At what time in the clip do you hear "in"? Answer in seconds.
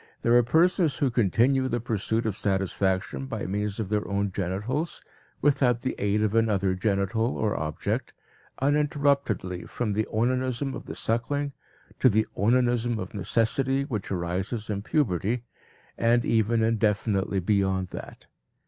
14.71-14.81